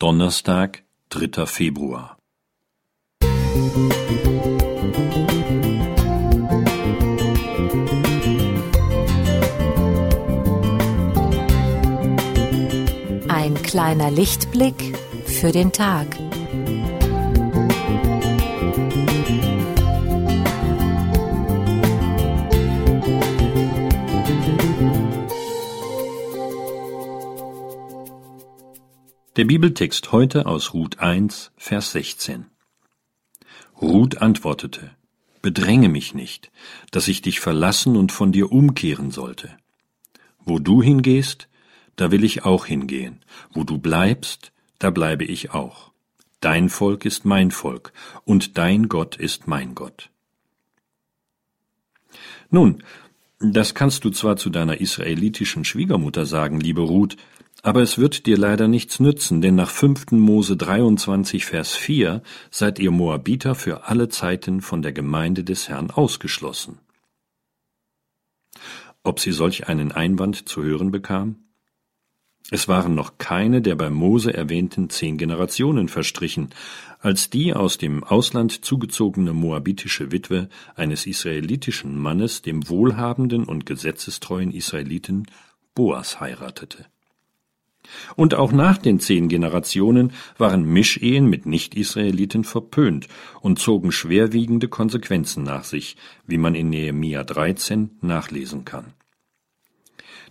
Donnerstag, 0.00 0.82
dritter 1.08 1.46
Februar. 1.46 2.18
Ein 13.28 13.54
kleiner 13.62 14.10
Lichtblick 14.10 14.98
für 15.26 15.52
den 15.52 15.70
Tag. 15.70 16.08
Der 29.36 29.46
Bibeltext 29.46 30.12
heute 30.12 30.46
aus 30.46 30.74
Ruth 30.74 31.00
1, 31.00 31.50
Vers 31.56 31.90
16. 31.90 32.46
Ruth 33.82 34.18
antwortete, 34.18 34.92
Bedränge 35.42 35.88
mich 35.88 36.14
nicht, 36.14 36.52
dass 36.92 37.08
ich 37.08 37.20
dich 37.20 37.40
verlassen 37.40 37.96
und 37.96 38.12
von 38.12 38.30
dir 38.30 38.52
umkehren 38.52 39.10
sollte. 39.10 39.56
Wo 40.44 40.60
du 40.60 40.84
hingehst, 40.84 41.48
da 41.96 42.12
will 42.12 42.22
ich 42.22 42.44
auch 42.44 42.66
hingehen, 42.66 43.24
wo 43.50 43.64
du 43.64 43.76
bleibst, 43.78 44.52
da 44.78 44.90
bleibe 44.90 45.24
ich 45.24 45.50
auch. 45.50 45.90
Dein 46.38 46.68
Volk 46.68 47.04
ist 47.04 47.24
mein 47.24 47.50
Volk, 47.50 47.92
und 48.24 48.56
dein 48.56 48.88
Gott 48.88 49.16
ist 49.16 49.48
mein 49.48 49.74
Gott. 49.74 50.10
Nun, 52.50 52.84
das 53.40 53.74
kannst 53.74 54.04
du 54.04 54.10
zwar 54.10 54.36
zu 54.36 54.48
deiner 54.48 54.80
israelitischen 54.80 55.64
Schwiegermutter 55.64 56.24
sagen, 56.24 56.60
liebe 56.60 56.82
Ruth, 56.82 57.16
aber 57.64 57.80
es 57.80 57.96
wird 57.96 58.26
dir 58.26 58.36
leider 58.36 58.68
nichts 58.68 59.00
nützen, 59.00 59.40
denn 59.40 59.54
nach 59.54 59.70
5. 59.70 60.12
Mose 60.12 60.54
23, 60.54 61.46
Vers 61.46 61.72
4 61.72 62.22
seid 62.50 62.78
ihr 62.78 62.90
Moabiter 62.90 63.54
für 63.54 63.88
alle 63.88 64.10
Zeiten 64.10 64.60
von 64.60 64.82
der 64.82 64.92
Gemeinde 64.92 65.44
des 65.44 65.70
Herrn 65.70 65.90
ausgeschlossen. 65.90 66.78
Ob 69.02 69.18
sie 69.18 69.32
solch 69.32 69.66
einen 69.66 69.92
Einwand 69.92 70.46
zu 70.46 70.62
hören 70.62 70.90
bekam? 70.90 71.36
Es 72.50 72.68
waren 72.68 72.94
noch 72.94 73.16
keine 73.16 73.62
der 73.62 73.76
bei 73.76 73.88
Mose 73.88 74.34
erwähnten 74.34 74.90
zehn 74.90 75.16
Generationen 75.16 75.88
verstrichen, 75.88 76.50
als 77.00 77.30
die 77.30 77.54
aus 77.54 77.78
dem 77.78 78.04
Ausland 78.04 78.62
zugezogene 78.62 79.32
moabitische 79.32 80.12
Witwe 80.12 80.50
eines 80.74 81.06
israelitischen 81.06 81.96
Mannes 81.96 82.42
dem 82.42 82.68
wohlhabenden 82.68 83.44
und 83.44 83.64
gesetzestreuen 83.64 84.50
Israeliten 84.50 85.24
Boas 85.74 86.20
heiratete. 86.20 86.84
Und 88.16 88.34
auch 88.34 88.52
nach 88.52 88.78
den 88.78 89.00
zehn 89.00 89.28
Generationen 89.28 90.12
waren 90.38 90.64
Mischehen 90.64 91.26
mit 91.28 91.46
Nicht-Israeliten 91.46 92.44
verpönt 92.44 93.08
und 93.40 93.58
zogen 93.58 93.92
schwerwiegende 93.92 94.68
Konsequenzen 94.68 95.44
nach 95.44 95.64
sich, 95.64 95.96
wie 96.26 96.38
man 96.38 96.54
in 96.54 96.70
Nehemia 96.70 97.24
13 97.24 97.90
nachlesen 98.00 98.64
kann. 98.64 98.94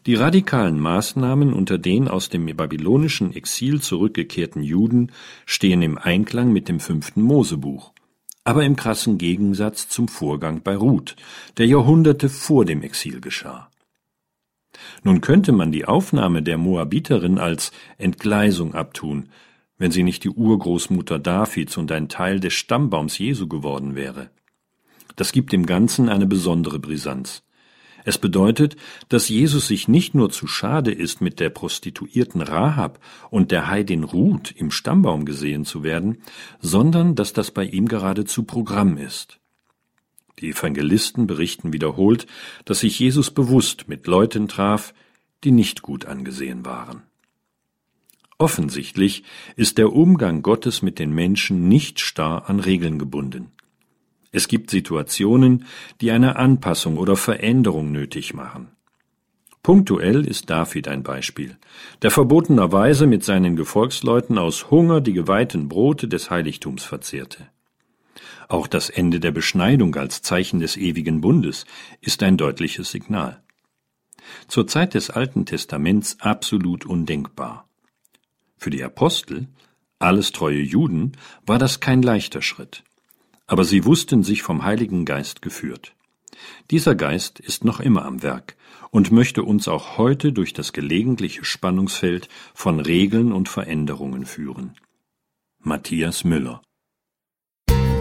Die 0.06 0.16
radikalen 0.16 0.80
Maßnahmen 0.80 1.54
unter 1.54 1.78
den 1.78 2.10
aus 2.10 2.28
dem 2.28 2.46
babylonischen 2.46 3.34
Exil 3.34 3.82
zurückgekehrten 3.82 4.62
Juden 4.62 5.14
stehen 5.46 5.82
im 5.82 5.98
Einklang 5.98 6.52
mit 6.52 6.68
dem 6.68 6.82
fünften 6.82 7.22
Mosebuch, 7.22 7.94
aber 8.44 8.66
im 8.66 8.76
krassen 8.76 9.18
Gegensatz 9.18 9.88
zum 9.88 10.10
Vorgang 10.10 10.62
bei 10.62 10.76
Ruth, 10.76 11.16
der 11.58 11.68
Jahrhunderte 11.68 12.28
vor 12.28 12.66
dem 12.66 12.82
Exil 12.82 13.22
geschah. 13.22 13.70
Nun 15.04 15.22
könnte 15.22 15.52
man 15.52 15.72
die 15.72 15.86
Aufnahme 15.86 16.42
der 16.42 16.58
Moabiterin 16.58 17.38
als 17.38 17.72
Entgleisung 17.98 18.74
abtun, 18.74 19.30
wenn 19.78 19.92
sie 19.92 20.04
nicht 20.04 20.24
die 20.24 20.30
Urgroßmutter 20.30 21.20
Davids 21.20 21.78
und 21.78 21.92
ein 21.92 22.10
Teil 22.10 22.40
des 22.40 22.54
Stammbaums 22.54 23.18
Jesu 23.18 23.48
geworden 23.48 23.96
wäre. 23.96 24.30
Das 25.16 25.32
gibt 25.32 25.52
dem 25.52 25.66
Ganzen 25.66 26.10
eine 26.10 26.26
besondere 26.26 26.80
Brisanz. 26.80 27.44
Es 28.06 28.18
bedeutet, 28.18 28.76
dass 29.08 29.30
Jesus 29.30 29.68
sich 29.68 29.88
nicht 29.88 30.14
nur 30.14 30.30
zu 30.30 30.48
schade 30.48 30.92
ist, 30.92 31.22
mit 31.22 31.40
der 31.40 31.50
Prostituierten 31.50 32.42
Rahab 32.42 33.00
und 33.30 33.52
der 33.52 33.70
Heidin 33.70 34.04
Ruth 34.04 34.52
im 34.52 34.72
Stammbaum 34.72 35.26
gesehen 35.26 35.64
zu 35.64 35.84
werden, 35.84 36.22
sondern 36.60 37.16
dass 37.16 37.32
das 37.32 37.52
bei 37.52 37.64
ihm 37.64 37.88
geradezu 37.88 38.44
Programm 38.44 38.98
ist. 38.98 39.40
Die 40.44 40.50
Evangelisten 40.50 41.26
berichten 41.26 41.72
wiederholt, 41.72 42.28
dass 42.66 42.82
sich 42.82 43.00
Jesus 43.00 43.32
bewusst 43.32 43.88
mit 43.88 44.08
Leuten 44.08 44.50
traf, 44.50 44.94
die 45.46 45.52
nicht 45.52 45.82
gut 45.82 46.06
angesehen 46.06 46.66
waren. 46.66 47.04
Offensichtlich 48.38 49.24
ist 49.56 49.78
der 49.78 49.94
Umgang 49.94 50.42
Gottes 50.42 50.82
mit 50.82 51.00
den 51.00 51.14
Menschen 51.14 51.70
nicht 51.70 52.02
starr 52.02 52.50
an 52.50 52.60
Regeln 52.60 53.00
gebunden. 53.00 53.52
Es 54.34 54.50
gibt 54.50 54.70
Situationen, 54.70 55.64
die 56.02 56.12
eine 56.12 56.36
Anpassung 56.36 56.98
oder 56.98 57.16
Veränderung 57.16 57.94
nötig 57.94 58.34
machen. 58.34 58.68
Punktuell 59.62 60.28
ist 60.28 60.50
David 60.50 60.90
ein 60.90 61.04
Beispiel, 61.04 61.56
der 62.02 62.12
verbotenerweise 62.12 63.08
mit 63.08 63.24
seinen 63.24 63.56
Gefolgsleuten 63.56 64.38
aus 64.38 64.70
Hunger 64.70 65.00
die 65.00 65.14
geweihten 65.14 65.70
Brote 65.70 66.10
des 66.10 66.30
Heiligtums 66.30 66.84
verzehrte. 66.84 67.48
Auch 68.48 68.68
das 68.68 68.90
Ende 68.90 69.20
der 69.20 69.32
Beschneidung 69.32 69.96
als 69.96 70.22
Zeichen 70.22 70.60
des 70.60 70.78
ewigen 70.78 71.22
Bundes 71.22 71.66
ist 72.02 72.24
ein 72.24 72.38
deutliches 72.38 72.92
Signal. 72.92 73.42
Zur 74.48 74.68
Zeit 74.68 74.94
des 74.94 75.10
Alten 75.10 75.46
Testaments 75.46 76.18
absolut 76.20 76.86
undenkbar. 76.86 77.68
Für 78.58 78.70
die 78.70 78.84
Apostel, 78.84 79.48
alles 80.00 80.32
treue 80.32 80.62
Juden, 80.62 81.14
war 81.46 81.60
das 81.60 81.80
kein 81.80 82.02
leichter 82.02 82.42
Schritt. 82.42 82.84
Aber 83.46 83.66
sie 83.66 83.86
wussten 83.86 84.24
sich 84.24 84.42
vom 84.42 84.64
Heiligen 84.64 85.06
Geist 85.06 85.42
geführt. 85.42 85.96
Dieser 86.72 86.96
Geist 86.96 87.40
ist 87.40 87.64
noch 87.64 87.80
immer 87.80 88.06
am 88.06 88.24
Werk 88.24 88.56
und 88.90 89.12
möchte 89.12 89.44
uns 89.44 89.68
auch 89.68 89.98
heute 89.98 90.32
durch 90.32 90.54
das 90.54 90.74
gelegentliche 90.74 91.46
Spannungsfeld 91.46 92.30
von 92.54 92.80
Regeln 92.80 93.32
und 93.32 93.50
Veränderungen 93.50 94.26
führen. 94.26 94.76
Matthias 95.60 96.24
Müller 96.24 96.62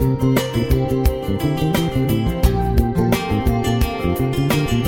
Thank 0.03 0.33
you. 4.73 4.81